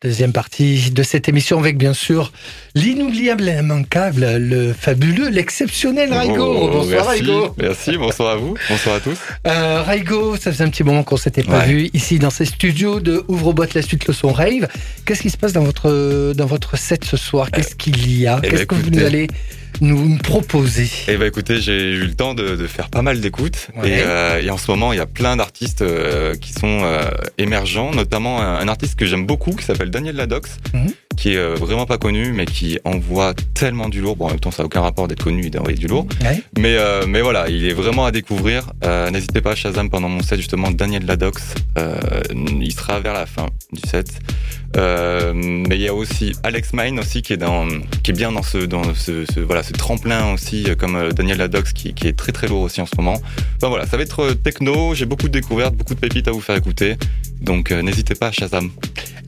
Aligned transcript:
Deuxième 0.00 0.32
partie 0.32 0.92
de 0.92 1.02
cette 1.02 1.28
émission 1.28 1.58
avec 1.58 1.76
bien 1.76 1.92
sûr 1.92 2.30
l'inoubliable, 2.76 3.42
l'immanquable, 3.42 4.36
le 4.36 4.72
fabuleux, 4.72 5.28
l'exceptionnel 5.28 6.12
Raigo. 6.14 6.56
Oh, 6.56 6.68
bonsoir 6.70 7.06
merci, 7.08 7.22
Raigo. 7.24 7.54
Merci, 7.58 7.96
bonsoir 7.96 8.30
à 8.34 8.36
vous, 8.36 8.54
bonsoir 8.70 8.94
à 8.94 9.00
tous. 9.00 9.18
Euh, 9.48 9.82
Raigo, 9.82 10.36
ça 10.36 10.52
faisait 10.52 10.62
un 10.62 10.68
petit 10.68 10.84
moment 10.84 11.02
qu'on 11.02 11.16
s'était 11.16 11.42
pas 11.42 11.58
Ouais. 11.58 11.66
vu 11.66 11.90
ici 11.94 12.20
dans 12.20 12.30
ces 12.30 12.44
studios 12.44 13.00
de 13.00 13.24
Ouvre-boîte 13.26 13.74
la 13.74 13.82
suite 13.82 14.06
le 14.06 14.14
son 14.14 14.32
rave. 14.32 14.68
Qu'est-ce 15.04 15.22
qui 15.22 15.30
se 15.30 15.36
passe 15.36 15.52
dans 15.52 15.64
votre 15.64 16.32
dans 16.32 16.46
votre 16.46 16.78
set 16.78 17.04
ce 17.04 17.16
soir? 17.16 17.50
Qu'est-ce 17.50 17.74
qu'il 17.74 18.20
y 18.20 18.28
a? 18.28 18.38
eh 18.38 18.42
ben, 18.46 18.50
Qu'est-ce 18.52 18.66
que 18.66 18.76
vous 18.76 18.90
nous 18.90 19.02
allez 19.04 19.26
nous 19.80 20.16
proposer 20.18 20.88
Eh 21.08 21.16
ben 21.16 21.26
écoutez, 21.26 21.60
j'ai 21.60 21.92
eu 21.92 22.04
le 22.04 22.14
temps 22.14 22.34
de, 22.34 22.56
de 22.56 22.66
faire 22.66 22.88
pas 22.90 23.02
mal 23.02 23.20
d'écoutes 23.20 23.68
Ouais. 23.76 23.90
et, 23.90 23.96
euh, 24.00 24.42
et 24.42 24.50
en 24.50 24.58
ce 24.58 24.70
moment 24.70 24.92
il 24.92 24.96
y 24.96 25.00
a 25.00 25.06
plein 25.06 25.36
d'artistes 25.36 25.82
euh, 25.82 26.34
qui 26.34 26.52
sont 26.52 26.80
euh, 26.82 27.08
émergents, 27.38 27.92
notamment 27.92 28.40
un, 28.40 28.56
un 28.60 28.68
artiste 28.68 28.96
que 28.96 29.06
j'aime 29.06 29.26
beaucoup 29.26 29.52
qui 29.52 29.64
s'appelle 29.64 29.90
Daniel 29.90 30.16
Ladox, 30.16 30.56
Mhm. 30.74 30.92
qui 31.16 31.34
est 31.34 31.54
vraiment 31.56 31.86
pas 31.86 31.98
connu 31.98 32.32
mais 32.32 32.44
qui 32.46 32.78
envoie 32.84 33.34
tellement 33.54 33.88
du 33.88 34.00
lourd. 34.00 34.16
Bon 34.16 34.26
en 34.26 34.30
même 34.30 34.40
temps 34.40 34.50
ça 34.50 34.62
n'a 34.62 34.66
aucun 34.66 34.80
rapport 34.80 35.06
d'être 35.08 35.22
connu 35.24 35.46
et 35.46 35.50
d'envoyer 35.50 35.78
du 35.78 35.86
lourd, 35.86 36.06
Ouais. 36.22 36.42
mais 36.58 36.76
mais 37.06 37.20
voilà, 37.20 37.48
il 37.48 37.64
est 37.66 37.72
vraiment 37.74 38.04
à 38.06 38.10
découvrir. 38.10 38.70
N'hésitez 39.12 39.40
pas 39.40 39.52
à 39.52 39.54
Shazam 39.54 39.90
pendant 39.90 40.08
mon 40.08 40.22
set 40.22 40.38
justement 40.38 40.70
Daniel 40.70 41.06
Ladox, 41.06 41.54
il 42.60 42.72
sera 42.72 43.00
vers 43.00 43.14
la 43.14 43.26
fin 43.26 43.46
du 43.72 43.80
set. 43.88 44.08
Euh, 44.76 45.32
mais 45.34 45.76
il 45.76 45.80
y 45.80 45.88
a 45.88 45.94
aussi 45.94 46.34
Alex 46.42 46.72
Mine 46.74 46.98
aussi 46.98 47.22
qui 47.22 47.32
est 47.32 48.12
bien 48.12 48.32
dans 48.32 48.42
ce 48.42 49.72
tremplin 49.72 50.34
aussi 50.34 50.64
euh, 50.68 50.74
comme 50.74 50.94
euh, 50.94 51.10
Daniel 51.10 51.38
Ladox 51.38 51.72
qui, 51.72 51.88
est 51.88 52.16
très 52.16 52.32
très 52.32 52.48
lourd 52.48 52.62
aussi 52.62 52.80
en 52.80 52.86
ce 52.86 52.92
moment. 52.96 53.20
Enfin 53.56 53.68
voilà, 53.68 53.86
ça 53.86 53.96
va 53.96 54.02
être 54.02 54.34
techno, 54.34 54.94
j'ai 54.94 55.06
beaucoup 55.06 55.28
de 55.28 55.32
découvertes, 55.32 55.74
beaucoup 55.74 55.94
de 55.94 56.00
pépites 56.00 56.28
à 56.28 56.32
vous 56.32 56.40
faire 56.40 56.56
écouter. 56.56 56.96
Donc 57.40 57.70
n'hésitez 57.70 58.14
pas 58.14 58.28
à 58.28 58.32
Shazam. 58.32 58.70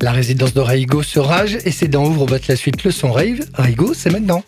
La 0.02 0.12
résidence 0.12 0.54
de 0.54 0.60
Raigo 0.60 1.02
se 1.02 1.18
rage 1.18 1.58
et 1.64 1.70
c'est 1.70 1.88
dans 1.88 2.06
Ouvre-boîte 2.06 2.48
la 2.48 2.56
suite 2.56 2.84
le 2.84 2.90
son 2.90 3.12
rave. 3.12 3.40
Raigo, 3.54 3.92
c'est 3.94 4.10
maintenant. 4.10 4.42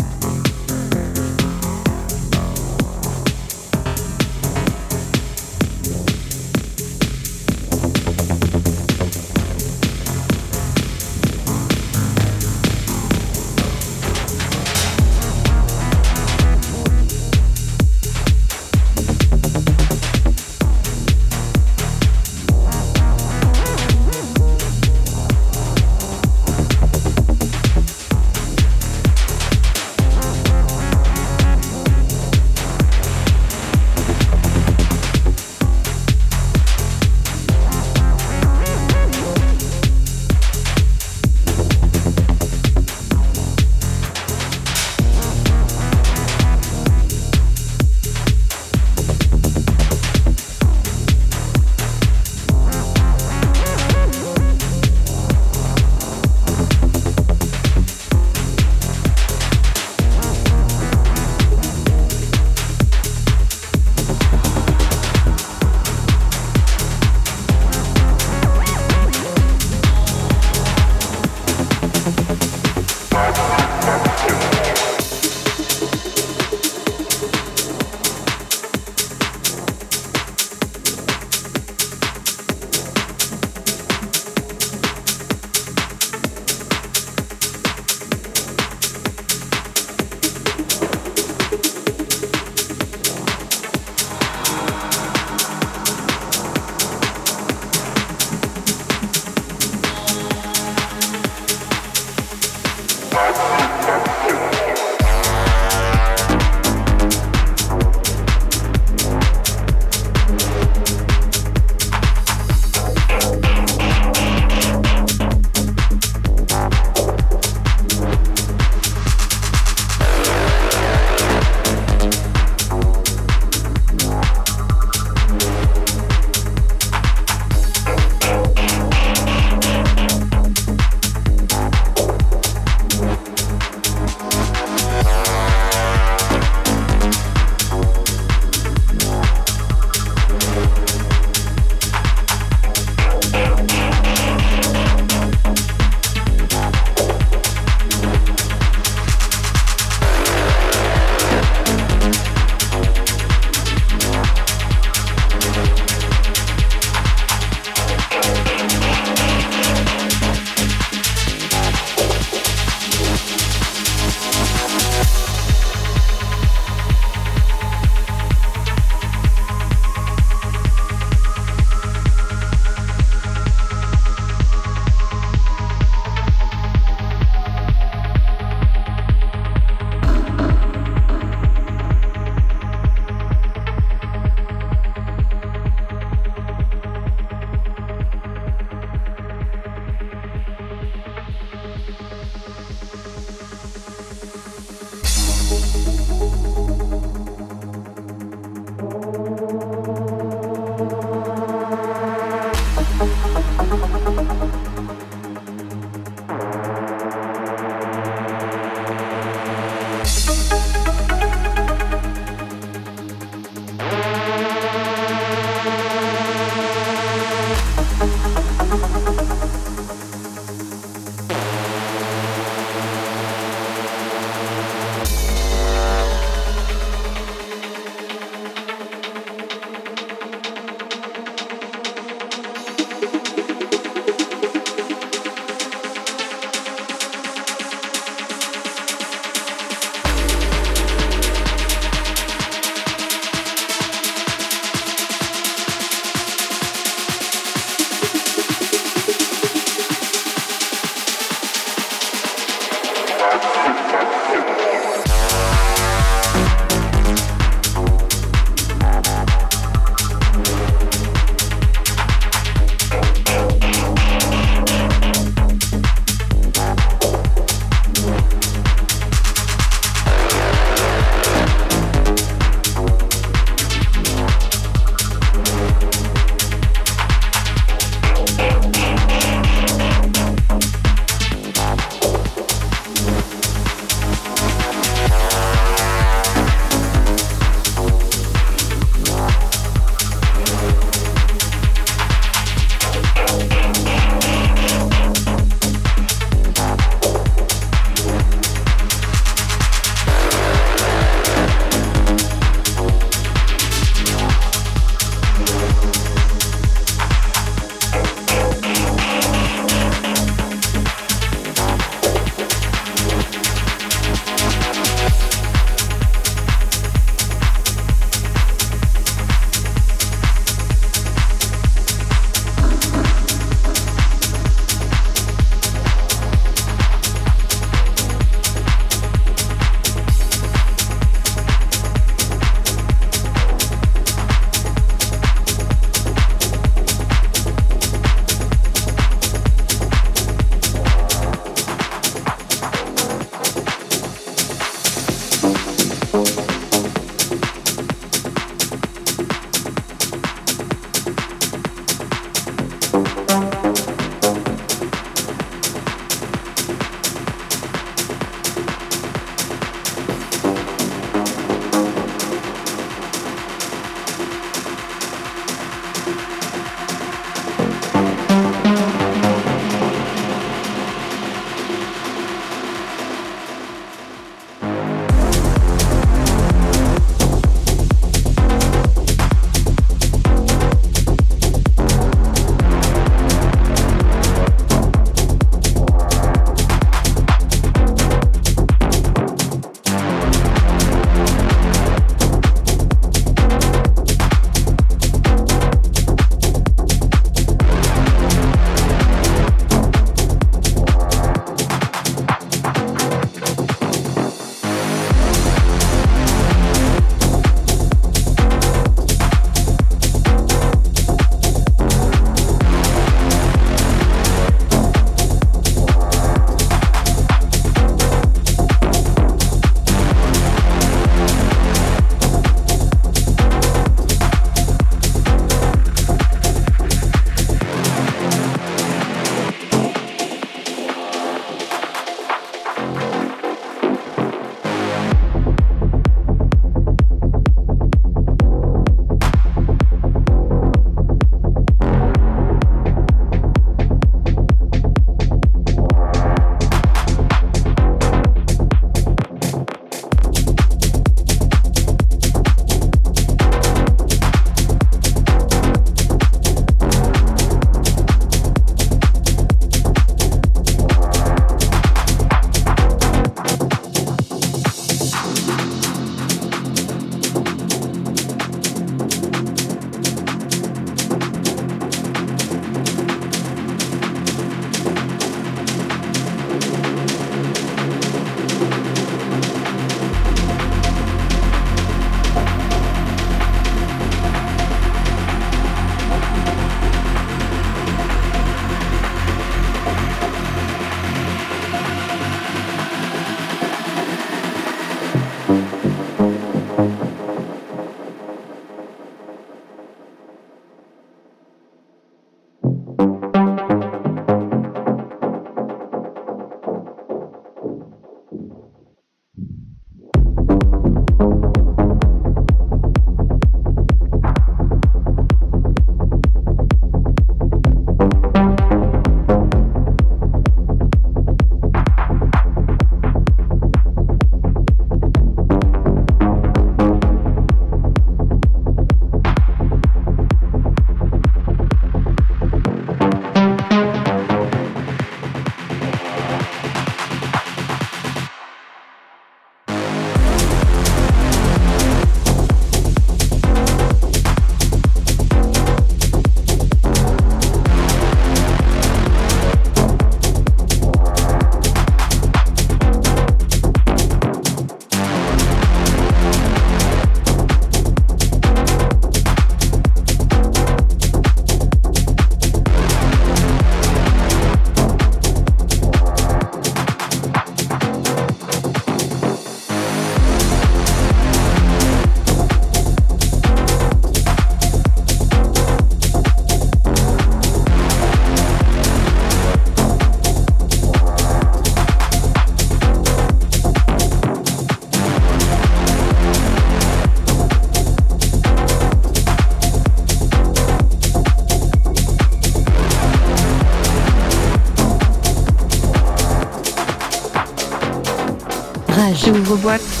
Rage. 599.21 599.31
Ouvre-boîte. 599.31 600.00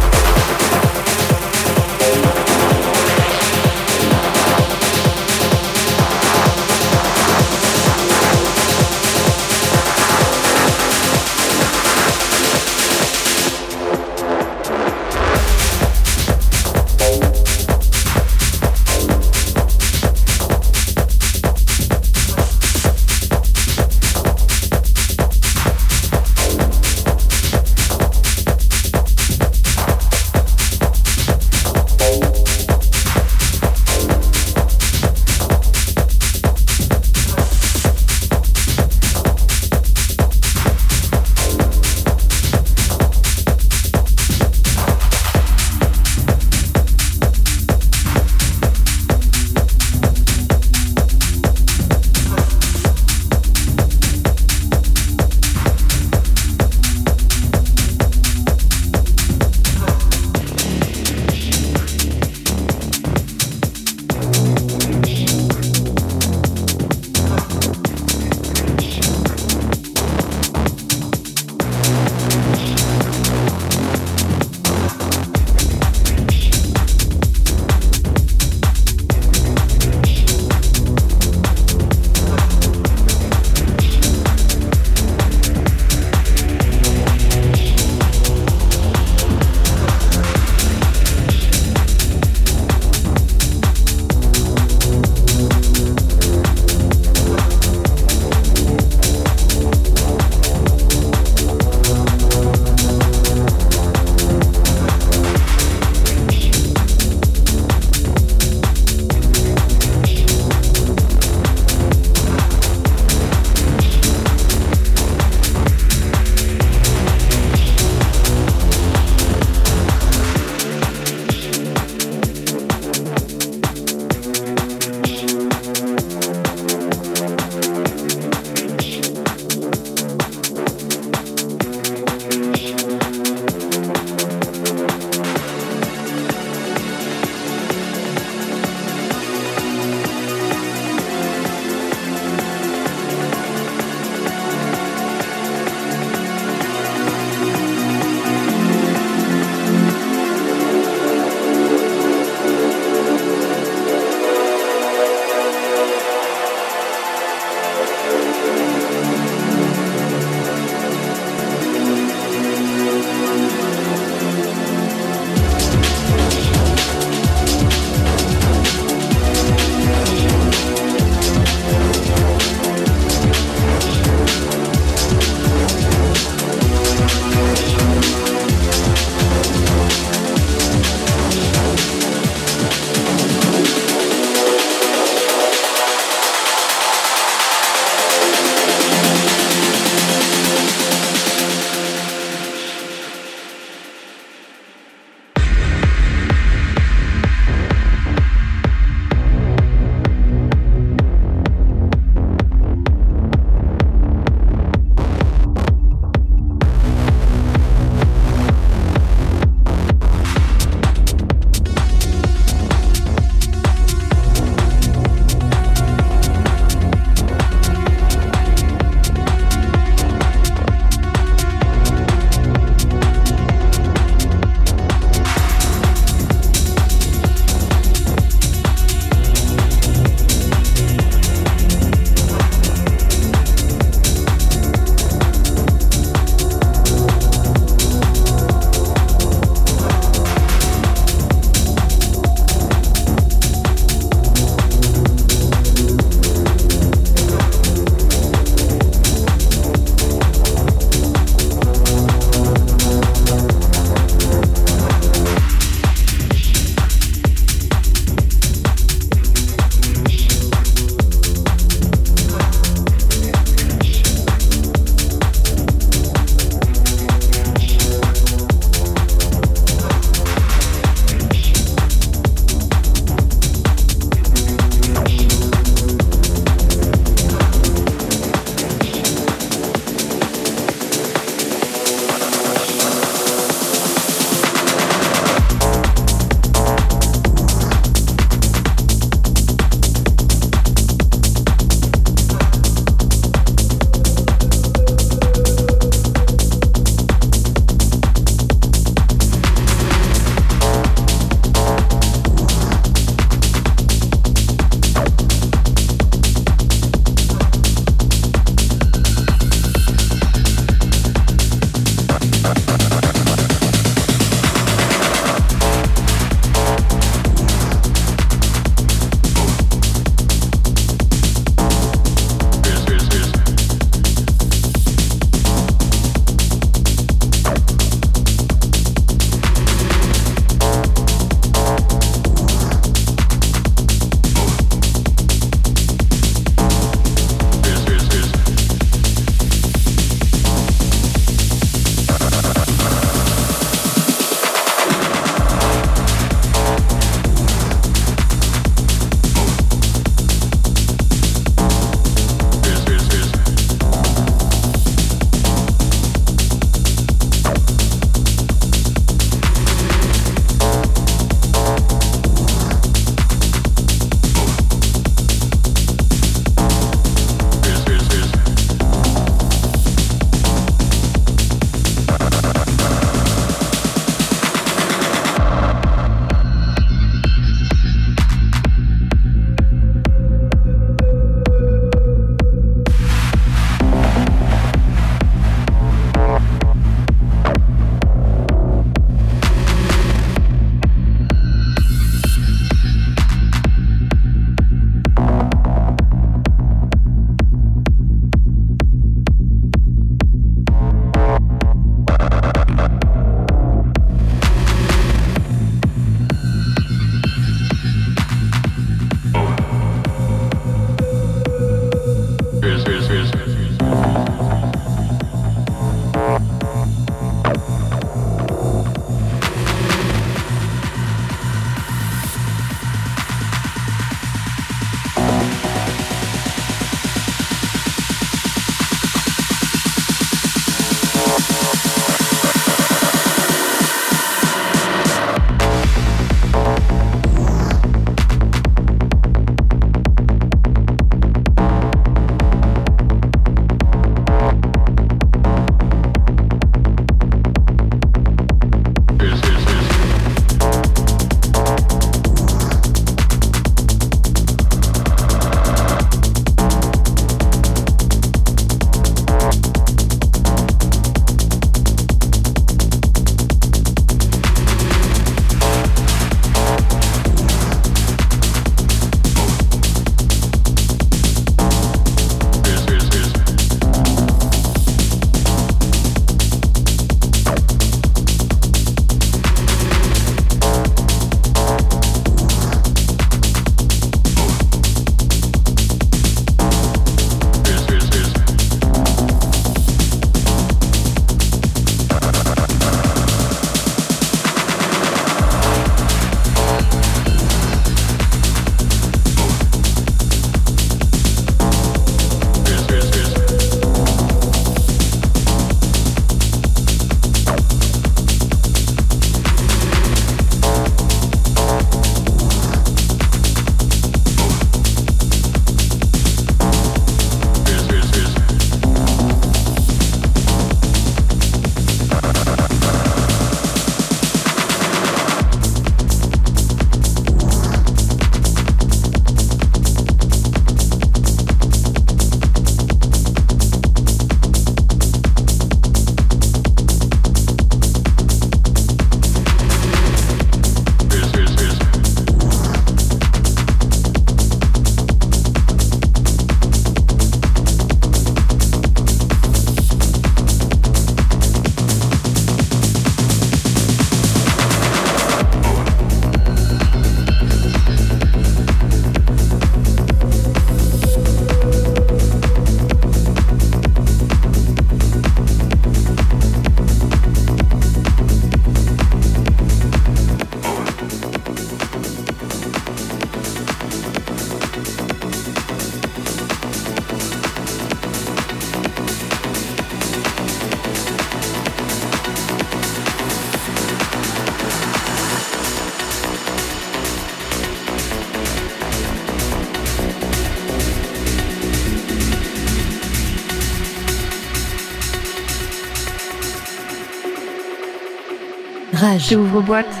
Rage. 599.11 599.33
Ouvre-boîte. 599.35 600.00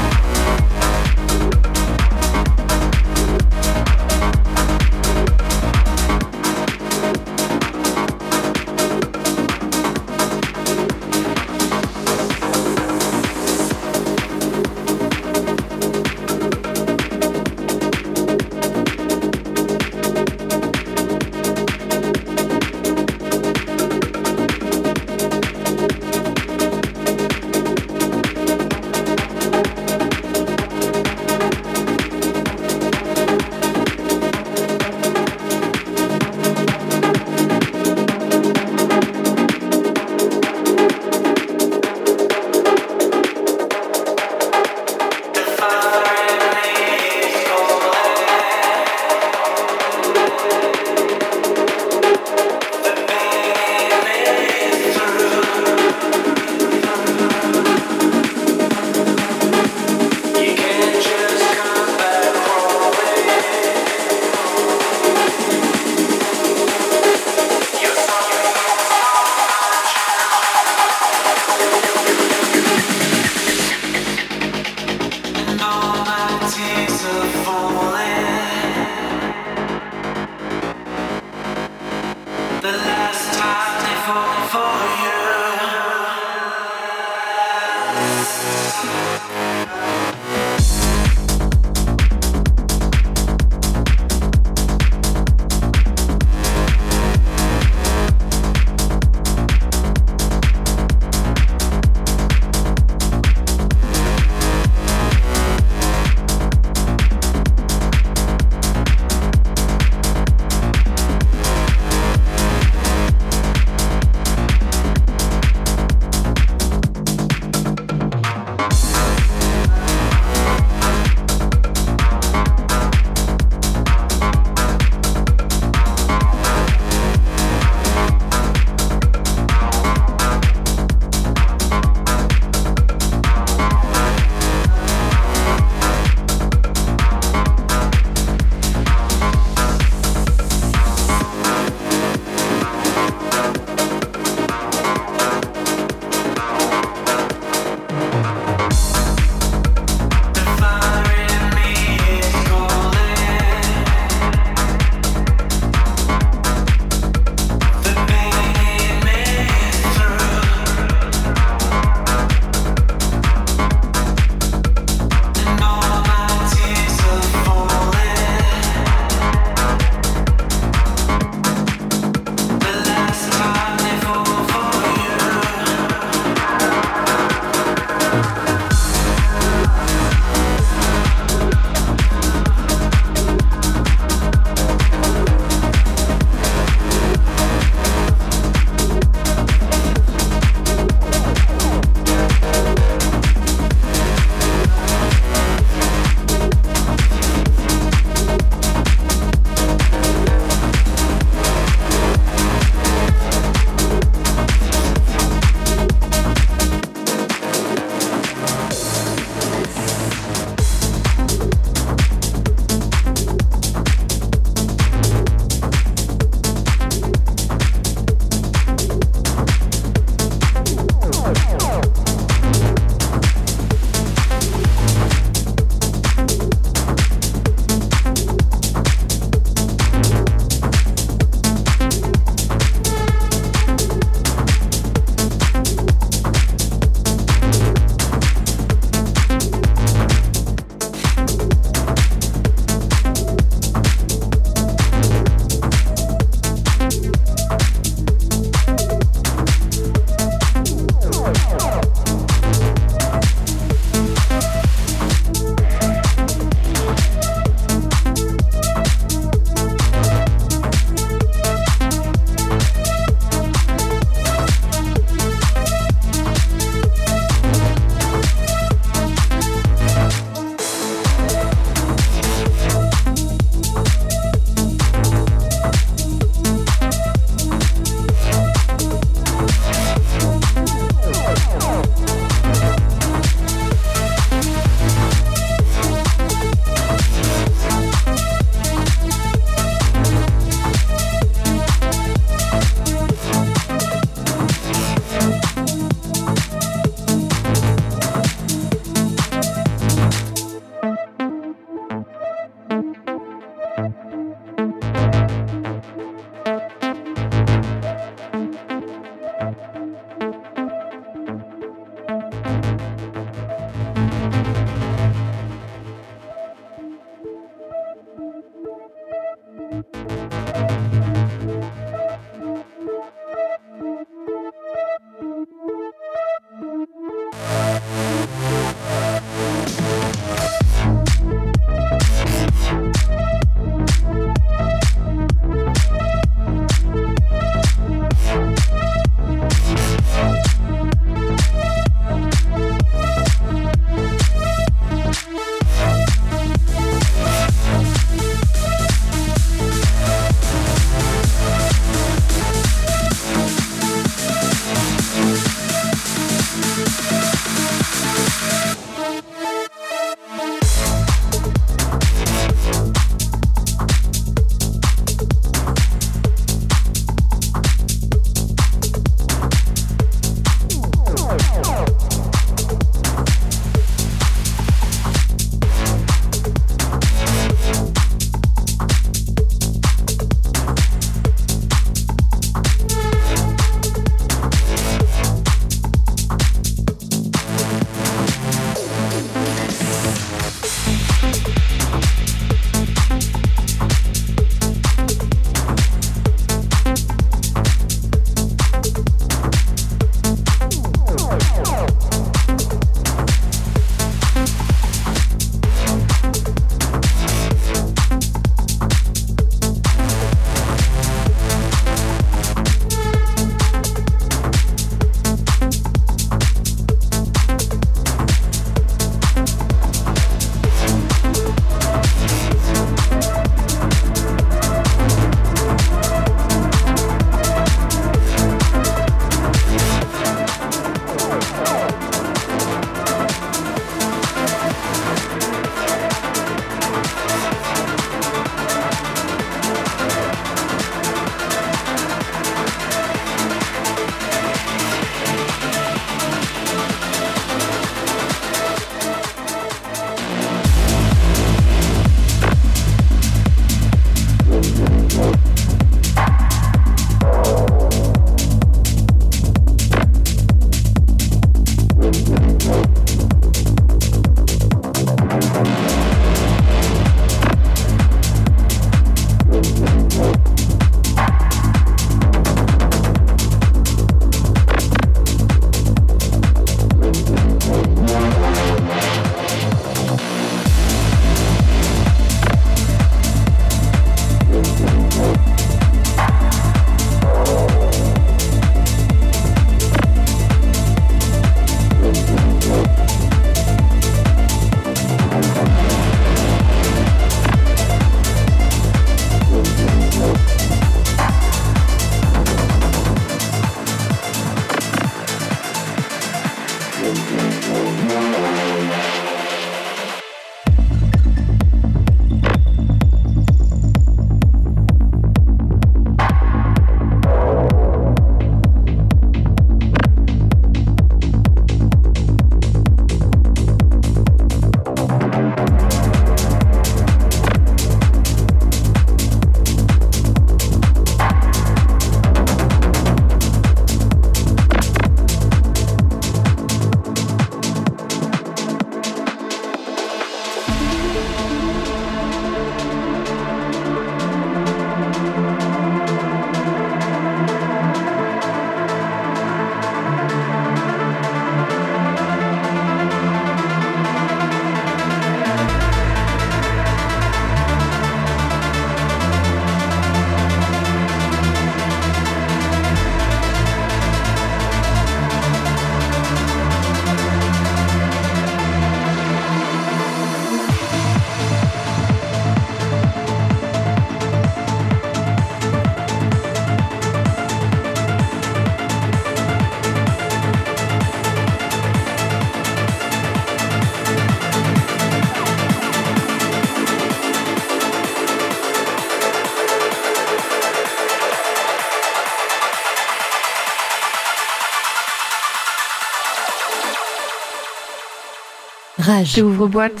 Rage. 599.12 599.32
C'est 599.34 599.42
ouvre-boîte. 599.42 600.00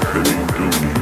Dooney, 0.00 0.46
Dooney. 0.56 1.01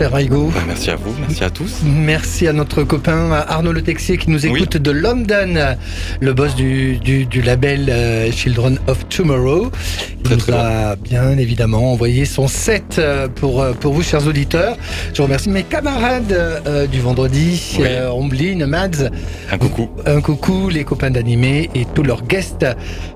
Cher. 0.00 0.10
Bah, 0.10 0.18
merci 0.66 0.90
à 0.90 0.96
vous, 0.96 1.14
merci 1.20 1.44
à 1.44 1.50
tous. 1.50 1.80
Merci 1.84 2.48
à 2.48 2.52
notre 2.52 2.82
copain 2.84 3.32
Arnaud 3.32 3.72
Le 3.72 3.82
Texier 3.82 4.16
qui 4.16 4.30
nous 4.30 4.46
écoute 4.46 4.76
de 4.76 4.90
London, 4.90 5.76
le 6.20 6.32
boss 6.32 6.54
du, 6.54 6.96
du, 6.98 7.26
du 7.26 7.42
label 7.42 7.88
euh, 7.90 8.30
Children 8.32 8.78
of 8.86 9.06
Tomorrow. 9.08 9.70
Il 10.16 10.22
Très, 10.22 10.34
nous 10.36 10.40
très 10.40 10.52
a 10.52 10.96
bien 11.10 11.36
évidemment 11.38 11.90
envoyé 11.92 12.24
son 12.24 12.46
set 12.46 12.96
euh, 13.00 13.26
pour, 13.26 13.60
euh, 13.60 13.72
pour 13.72 13.92
vous, 13.92 14.02
chers 14.02 14.26
auditeurs. 14.28 14.76
Je 15.12 15.20
remercie 15.20 15.50
mes 15.50 15.64
camarades 15.64 16.30
euh, 16.32 16.86
du 16.86 17.00
vendredi, 17.00 17.76
Oui. 17.80 17.84
euh, 17.88 18.10
Omblin, 18.12 18.64
Mads, 18.66 19.10
Un 19.50 19.58
coucou. 19.58 19.90
un 20.06 20.20
coucou, 20.20 20.68
les 20.68 20.84
copains 20.84 21.10
d'animé 21.10 21.68
et 21.74 21.84
tous 21.84 22.04
leurs 22.04 22.22
guests 22.22 22.64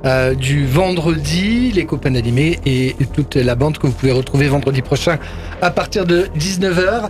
euh, 0.05 0.35
du 0.35 0.67
vendredi, 0.67 1.71
les 1.71 1.87
copains 1.87 2.11
d'animé 2.11 2.59
et 2.67 2.97
toute 3.15 3.37
la 3.37 3.55
bande 3.55 3.79
que 3.79 3.87
vous 3.87 3.93
pouvez 3.93 4.11
retrouver 4.13 4.49
vendredi 4.49 4.83
prochain 4.83 5.19
à 5.63 5.71
partir 5.71 6.05
de 6.05 6.27
19h. 6.37 7.09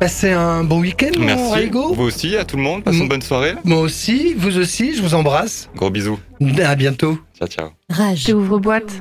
Passez 0.00 0.30
un 0.32 0.64
bon 0.64 0.80
week-end, 0.80 1.10
mon 1.18 1.26
Merci. 1.26 1.52
Raigo. 1.52 1.92
Vous 1.94 2.04
aussi, 2.04 2.36
à 2.38 2.44
tout 2.46 2.56
le 2.56 2.62
monde. 2.62 2.82
Passez 2.82 2.98
une 3.00 3.08
bonne 3.08 3.22
soirée. 3.22 3.52
Moi 3.64 3.80
aussi, 3.80 4.32
vous 4.34 4.56
aussi, 4.58 4.96
je 4.96 5.02
vous 5.02 5.12
embrasse. 5.14 5.68
Gros 5.76 5.90
bisous. 5.90 6.18
À 6.64 6.74
bientôt. 6.74 7.18
Ciao, 7.38 7.48
ciao. 7.48 7.68
Rage. 7.90 8.24
J'ouvre 8.28 8.58
boîte. 8.58 8.92